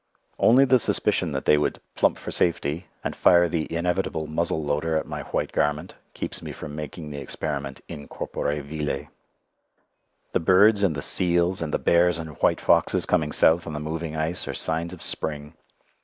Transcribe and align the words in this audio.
Only 0.39 0.65
the 0.65 0.79
suspicion 0.79 1.31
that 1.33 1.45
they 1.45 1.59
would 1.59 1.79
"plump 1.93 2.17
for 2.17 2.31
safety," 2.31 2.87
and 3.03 3.15
fire 3.15 3.47
the 3.47 3.71
inevitable 3.71 4.25
muzzle 4.25 4.63
loader 4.63 4.97
at 4.97 5.05
my 5.05 5.21
white 5.25 5.51
garment, 5.51 5.93
keeps 6.15 6.41
me 6.41 6.51
from 6.51 6.75
making 6.75 7.11
the 7.11 7.19
experiment 7.19 7.81
in 7.87 8.07
corpore 8.07 8.59
vile. 8.63 9.09
The 10.31 10.39
birds 10.39 10.81
and 10.81 10.95
the 10.95 11.03
seals 11.03 11.61
and 11.61 11.71
the 11.71 11.77
bears 11.77 12.17
and 12.17 12.31
white 12.41 12.59
foxes 12.59 13.05
coming 13.05 13.31
south 13.31 13.67
on 13.67 13.73
the 13.73 13.79
moving 13.79 14.15
ice 14.15 14.47
are 14.47 14.55
signs 14.55 14.91
of 14.91 15.03
spring. 15.03 15.53